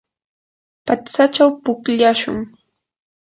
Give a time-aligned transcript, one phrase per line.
[0.85, 2.39] patsachaw pukllashun.